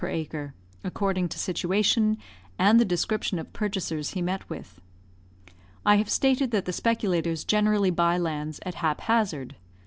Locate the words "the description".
2.79-3.37